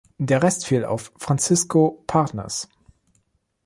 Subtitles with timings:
[0.17, 2.67] Der Rest fiel auf Francisco Partners.